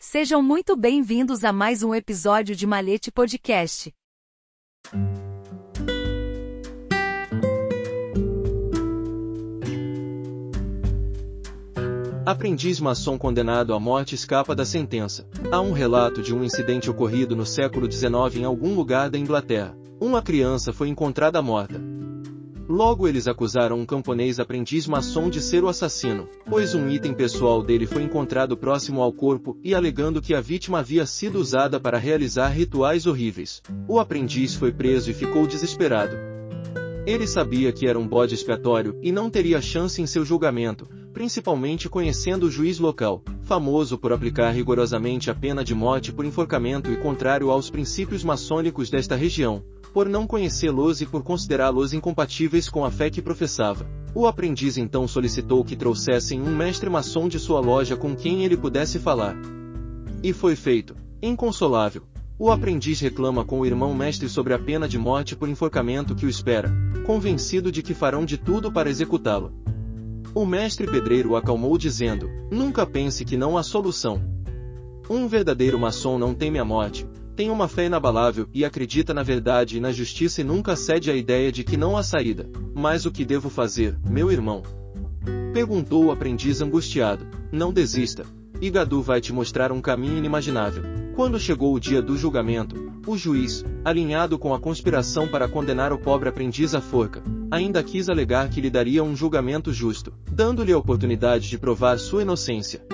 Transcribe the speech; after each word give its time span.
Sejam 0.00 0.42
muito 0.42 0.76
bem-vindos 0.76 1.44
a 1.44 1.52
mais 1.52 1.84
um 1.84 1.94
episódio 1.94 2.56
de 2.56 2.66
Malete 2.66 3.12
Podcast. 3.12 3.94
Aprendiz 12.26 12.80
maçom 12.80 13.16
condenado 13.16 13.72
à 13.72 13.78
morte 13.78 14.16
escapa 14.16 14.56
da 14.56 14.64
sentença. 14.64 15.28
Há 15.52 15.60
um 15.60 15.70
relato 15.70 16.20
de 16.20 16.34
um 16.34 16.42
incidente 16.42 16.90
ocorrido 16.90 17.36
no 17.36 17.46
século 17.46 17.88
XIX 17.88 18.40
em 18.40 18.44
algum 18.44 18.74
lugar 18.74 19.08
da 19.08 19.18
Inglaterra. 19.18 19.78
Uma 20.00 20.20
criança 20.20 20.72
foi 20.72 20.88
encontrada 20.88 21.40
morta. 21.40 21.80
Logo 22.72 23.06
eles 23.06 23.28
acusaram 23.28 23.78
um 23.78 23.84
camponês 23.84 24.40
aprendiz 24.40 24.86
maçom 24.86 25.28
de 25.28 25.42
ser 25.42 25.62
o 25.62 25.68
assassino, 25.68 26.26
pois 26.48 26.74
um 26.74 26.88
item 26.88 27.12
pessoal 27.12 27.62
dele 27.62 27.86
foi 27.86 28.02
encontrado 28.02 28.56
próximo 28.56 29.02
ao 29.02 29.12
corpo 29.12 29.58
e 29.62 29.74
alegando 29.74 30.22
que 30.22 30.34
a 30.34 30.40
vítima 30.40 30.78
havia 30.78 31.04
sido 31.04 31.38
usada 31.38 31.78
para 31.78 31.98
realizar 31.98 32.48
rituais 32.48 33.06
horríveis. 33.06 33.60
O 33.86 34.00
aprendiz 34.00 34.54
foi 34.54 34.72
preso 34.72 35.10
e 35.10 35.12
ficou 35.12 35.46
desesperado. 35.46 36.16
Ele 37.04 37.26
sabia 37.26 37.72
que 37.72 37.86
era 37.86 37.98
um 37.98 38.08
bode 38.08 38.34
expiatório 38.34 38.98
e 39.02 39.12
não 39.12 39.28
teria 39.28 39.60
chance 39.60 40.00
em 40.00 40.06
seu 40.06 40.24
julgamento, 40.24 40.88
principalmente 41.12 41.90
conhecendo 41.90 42.46
o 42.46 42.50
juiz 42.50 42.78
local, 42.78 43.22
famoso 43.52 43.98
por 43.98 44.14
aplicar 44.14 44.50
rigorosamente 44.50 45.30
a 45.30 45.34
pena 45.34 45.62
de 45.62 45.74
morte 45.74 46.10
por 46.10 46.24
enforcamento 46.24 46.90
e 46.90 46.96
contrário 46.96 47.50
aos 47.50 47.68
princípios 47.68 48.24
maçônicos 48.24 48.88
desta 48.88 49.14
região, 49.14 49.62
por 49.92 50.08
não 50.08 50.26
conhecê-los 50.26 51.02
e 51.02 51.06
por 51.06 51.22
considerá-los 51.22 51.92
incompatíveis 51.92 52.70
com 52.70 52.82
a 52.82 52.90
fé 52.90 53.10
que 53.10 53.20
professava. 53.20 53.86
O 54.14 54.26
aprendiz 54.26 54.78
então 54.78 55.06
solicitou 55.06 55.62
que 55.62 55.76
trouxessem 55.76 56.40
um 56.40 56.56
mestre 56.56 56.88
maçom 56.88 57.28
de 57.28 57.38
sua 57.38 57.60
loja 57.60 57.94
com 57.94 58.16
quem 58.16 58.42
ele 58.42 58.56
pudesse 58.56 58.98
falar. 58.98 59.36
E 60.22 60.32
foi 60.32 60.56
feito. 60.56 60.96
Inconsolável. 61.22 62.04
O 62.38 62.50
aprendiz 62.50 63.00
reclama 63.00 63.44
com 63.44 63.60
o 63.60 63.66
irmão 63.66 63.94
mestre 63.94 64.30
sobre 64.30 64.54
a 64.54 64.58
pena 64.58 64.88
de 64.88 64.96
morte 64.96 65.36
por 65.36 65.46
enforcamento 65.46 66.14
que 66.14 66.24
o 66.24 66.30
espera, 66.30 66.72
convencido 67.04 67.70
de 67.70 67.82
que 67.82 67.92
farão 67.92 68.24
de 68.24 68.38
tudo 68.38 68.72
para 68.72 68.88
executá-lo. 68.88 69.52
O 70.34 70.46
mestre 70.46 70.86
pedreiro 70.86 71.36
acalmou 71.36 71.76
dizendo: 71.76 72.30
Nunca 72.50 72.86
pense 72.86 73.24
que 73.24 73.36
não 73.36 73.58
há 73.58 73.62
solução. 73.62 74.22
Um 75.10 75.26
verdadeiro 75.28 75.78
maçom 75.78 76.18
não 76.18 76.32
teme 76.32 76.58
a 76.58 76.64
morte, 76.64 77.06
tem 77.34 77.50
uma 77.50 77.66
fé 77.66 77.86
inabalável 77.86 78.46
e 78.52 78.62
acredita 78.64 79.14
na 79.14 79.22
verdade 79.22 79.78
e 79.78 79.80
na 79.80 79.90
justiça 79.90 80.42
e 80.42 80.44
nunca 80.44 80.76
cede 80.76 81.10
à 81.10 81.16
ideia 81.16 81.50
de 81.50 81.64
que 81.64 81.78
não 81.78 81.96
há 81.96 82.02
saída. 82.02 82.48
Mas 82.74 83.06
o 83.06 83.10
que 83.10 83.24
devo 83.24 83.48
fazer, 83.48 83.98
meu 84.06 84.30
irmão? 84.30 84.62
Perguntou 85.54 86.04
o 86.04 86.10
aprendiz 86.10 86.60
angustiado. 86.60 87.26
Não 87.50 87.72
desista. 87.72 88.26
Igadu 88.60 89.00
vai 89.00 89.20
te 89.20 89.32
mostrar 89.32 89.72
um 89.72 89.80
caminho 89.80 90.18
inimaginável. 90.18 90.82
Quando 91.16 91.40
chegou 91.40 91.74
o 91.74 91.80
dia 91.80 92.02
do 92.02 92.16
julgamento, 92.16 92.91
o 93.06 93.16
juiz, 93.16 93.64
alinhado 93.84 94.38
com 94.38 94.54
a 94.54 94.60
conspiração 94.60 95.26
para 95.26 95.48
condenar 95.48 95.92
o 95.92 95.98
pobre 95.98 96.28
aprendiz 96.28 96.74
à 96.74 96.80
forca, 96.80 97.22
ainda 97.50 97.82
quis 97.82 98.08
alegar 98.08 98.48
que 98.48 98.60
lhe 98.60 98.70
daria 98.70 99.02
um 99.02 99.16
julgamento 99.16 99.72
justo, 99.72 100.12
dando-lhe 100.30 100.72
a 100.72 100.78
oportunidade 100.78 101.48
de 101.48 101.58
provar 101.58 101.98
sua 101.98 102.22
inocência. 102.22 102.84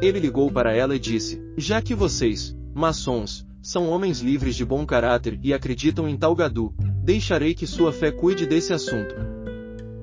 Ele 0.00 0.18
ligou 0.18 0.50
para 0.50 0.74
ela 0.74 0.96
e 0.96 0.98
disse: 0.98 1.42
Já 1.56 1.80
que 1.80 1.94
vocês, 1.94 2.56
maçons, 2.74 3.46
são 3.62 3.88
homens 3.88 4.20
livres 4.20 4.54
de 4.54 4.64
bom 4.64 4.86
caráter 4.86 5.38
e 5.42 5.52
acreditam 5.52 6.08
em 6.08 6.16
tal 6.16 6.34
Gadu, 6.34 6.74
deixarei 7.02 7.54
que 7.54 7.66
sua 7.66 7.92
fé 7.92 8.10
cuide 8.10 8.46
desse 8.46 8.72
assunto. 8.72 9.14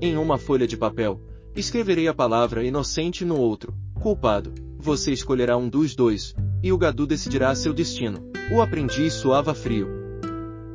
Em 0.02 0.18
uma 0.18 0.38
folha 0.38 0.68
de 0.68 0.76
papel, 0.76 1.22
escreverei 1.56 2.08
a 2.08 2.14
palavra 2.14 2.64
inocente 2.66 3.24
no 3.24 3.38
outro, 3.38 3.74
culpado. 4.02 4.54
Você 4.84 5.14
escolherá 5.14 5.56
um 5.56 5.70
dos 5.70 5.96
dois, 5.96 6.36
e 6.62 6.70
o 6.74 6.78
Gadu 6.78 7.08
decidirá 7.08 7.56
seu 7.56 7.74
destino. 7.74 8.30
O 8.52 8.62
aprendiz 8.62 9.14
suava 9.14 9.54
frio. 9.54 9.88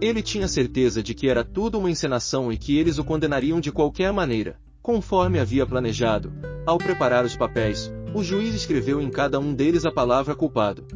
Ele 0.01 0.23
tinha 0.23 0.49
certeza 0.49 1.03
de 1.03 1.13
que 1.13 1.29
era 1.29 1.45
tudo 1.45 1.79
uma 1.79 1.91
encenação 1.91 2.51
e 2.51 2.57
que 2.57 2.79
eles 2.79 2.97
o 2.97 3.05
condenariam 3.05 3.61
de 3.61 3.71
qualquer 3.71 4.11
maneira. 4.11 4.59
Conforme 4.81 5.39
havia 5.39 5.67
planejado, 5.67 6.33
ao 6.65 6.79
preparar 6.79 7.23
os 7.23 7.37
papéis, 7.37 7.93
o 8.15 8.25
juiz 8.25 8.55
escreveu 8.55 8.99
em 8.99 9.11
cada 9.11 9.39
um 9.39 9.53
deles 9.53 9.85
a 9.85 9.93
palavra 9.93 10.35
culpado. 10.35 10.87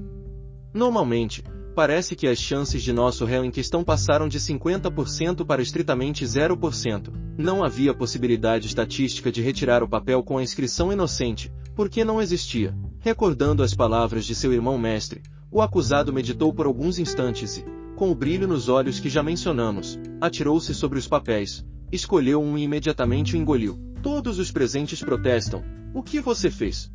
Normalmente, 0.72 1.44
parece 1.74 2.16
que 2.16 2.26
as 2.26 2.38
chances 2.38 2.82
de 2.82 2.94
nosso 2.94 3.26
réu 3.26 3.44
em 3.44 3.50
questão 3.50 3.84
passaram 3.84 4.26
de 4.26 4.40
50% 4.40 5.44
para 5.44 5.60
estritamente 5.60 6.24
0%. 6.24 7.12
Não 7.36 7.62
havia 7.62 7.92
possibilidade 7.92 8.68
estatística 8.68 9.30
de 9.30 9.42
retirar 9.42 9.82
o 9.82 9.88
papel 9.88 10.22
com 10.22 10.38
a 10.38 10.42
inscrição 10.42 10.90
inocente, 10.90 11.52
porque 11.74 12.06
não 12.06 12.18
existia. 12.18 12.74
Recordando 13.04 13.64
as 13.64 13.74
palavras 13.74 14.24
de 14.24 14.32
seu 14.32 14.52
irmão 14.52 14.78
mestre, 14.78 15.22
o 15.50 15.60
acusado 15.60 16.12
meditou 16.12 16.54
por 16.54 16.66
alguns 16.66 17.00
instantes 17.00 17.58
e, 17.58 17.64
com 17.96 18.12
o 18.12 18.14
brilho 18.14 18.46
nos 18.46 18.68
olhos 18.68 19.00
que 19.00 19.08
já 19.08 19.24
mencionamos, 19.24 19.98
atirou-se 20.20 20.72
sobre 20.72 21.00
os 21.00 21.08
papéis, 21.08 21.66
escolheu 21.90 22.40
um 22.40 22.56
e 22.56 22.62
imediatamente 22.62 23.34
o 23.34 23.36
engoliu. 23.36 23.76
Todos 24.04 24.38
os 24.38 24.52
presentes 24.52 25.02
protestam. 25.02 25.64
O 25.92 26.00
que 26.00 26.20
você 26.20 26.48
fez? 26.48 26.92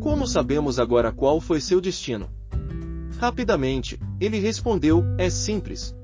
Como 0.00 0.26
sabemos 0.26 0.78
agora 0.78 1.12
qual 1.12 1.42
foi 1.42 1.60
seu 1.60 1.78
destino? 1.78 2.30
Rapidamente, 3.18 4.00
ele 4.18 4.38
respondeu: 4.38 5.04
É 5.18 5.28
simples. 5.28 5.94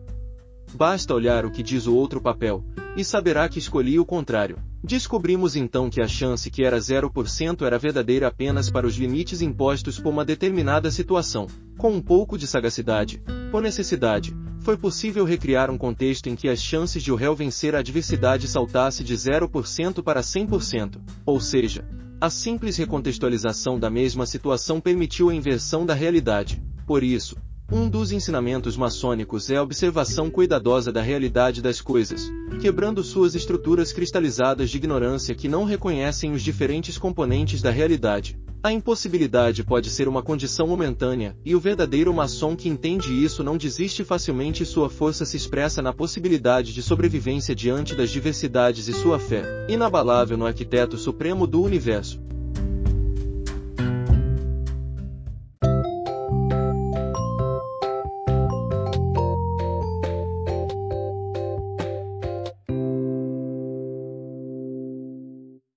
Basta 0.74 1.14
olhar 1.14 1.46
o 1.46 1.50
que 1.50 1.62
diz 1.62 1.86
o 1.86 1.94
outro 1.94 2.20
papel, 2.20 2.62
e 2.94 3.02
saberá 3.02 3.48
que 3.48 3.58
escolhi 3.58 3.98
o 3.98 4.04
contrário. 4.04 4.58
Descobrimos 4.86 5.56
então 5.56 5.88
que 5.88 6.02
a 6.02 6.06
chance 6.06 6.50
que 6.50 6.62
era 6.62 6.76
0% 6.76 7.62
era 7.62 7.78
verdadeira 7.78 8.28
apenas 8.28 8.68
para 8.68 8.86
os 8.86 8.96
limites 8.96 9.40
impostos 9.40 9.98
por 9.98 10.10
uma 10.10 10.26
determinada 10.26 10.90
situação. 10.90 11.46
Com 11.78 11.92
um 11.92 12.02
pouco 12.02 12.36
de 12.36 12.46
sagacidade, 12.46 13.22
por 13.50 13.62
necessidade, 13.62 14.36
foi 14.60 14.76
possível 14.76 15.24
recriar 15.24 15.70
um 15.70 15.78
contexto 15.78 16.28
em 16.28 16.36
que 16.36 16.50
as 16.50 16.60
chances 16.60 17.02
de 17.02 17.10
o 17.10 17.16
réu 17.16 17.34
vencer 17.34 17.74
a 17.74 17.78
adversidade 17.78 18.46
saltasse 18.46 19.02
de 19.02 19.14
0% 19.14 20.02
para 20.02 20.20
100%. 20.20 21.00
Ou 21.24 21.40
seja, 21.40 21.82
a 22.20 22.28
simples 22.28 22.76
recontextualização 22.76 23.78
da 23.78 23.88
mesma 23.88 24.26
situação 24.26 24.82
permitiu 24.82 25.30
a 25.30 25.34
inversão 25.34 25.86
da 25.86 25.94
realidade. 25.94 26.62
Por 26.86 27.02
isso, 27.02 27.38
um 27.72 27.88
dos 27.88 28.12
ensinamentos 28.12 28.76
maçônicos 28.76 29.48
é 29.48 29.56
a 29.56 29.62
observação 29.62 30.30
cuidadosa 30.30 30.92
da 30.92 31.00
realidade 31.00 31.62
das 31.62 31.80
coisas, 31.80 32.30
quebrando 32.60 33.02
suas 33.02 33.34
estruturas 33.34 33.92
cristalizadas 33.92 34.70
de 34.70 34.76
ignorância 34.76 35.34
que 35.34 35.48
não 35.48 35.64
reconhecem 35.64 36.32
os 36.32 36.42
diferentes 36.42 36.98
componentes 36.98 37.62
da 37.62 37.70
realidade. 37.70 38.38
A 38.62 38.72
impossibilidade 38.72 39.62
pode 39.62 39.90
ser 39.90 40.08
uma 40.08 40.22
condição 40.22 40.66
momentânea, 40.66 41.36
e 41.44 41.54
o 41.54 41.60
verdadeiro 41.60 42.14
maçom 42.14 42.56
que 42.56 42.68
entende 42.68 43.12
isso 43.12 43.44
não 43.44 43.58
desiste 43.58 44.04
facilmente 44.04 44.62
e 44.62 44.66
sua 44.66 44.88
força 44.88 45.24
se 45.24 45.36
expressa 45.36 45.82
na 45.82 45.92
possibilidade 45.92 46.72
de 46.72 46.82
sobrevivência 46.82 47.54
diante 47.54 47.94
das 47.94 48.10
diversidades 48.10 48.88
e 48.88 48.92
sua 48.92 49.18
fé, 49.18 49.66
inabalável 49.68 50.36
no 50.36 50.46
arquiteto 50.46 50.96
supremo 50.96 51.46
do 51.46 51.62
universo. 51.62 52.22